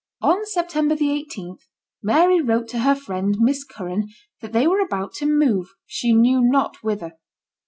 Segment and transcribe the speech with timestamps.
[0.23, 1.57] On September 18
[2.01, 6.41] Mary wrote to her friend, Miss Curran, that they were about to move, she knew
[6.41, 7.17] not whither.